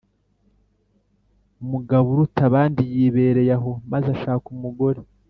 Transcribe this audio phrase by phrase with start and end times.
[1.69, 4.99] mugaburutabandi yibereye aho, maze ashaka umugore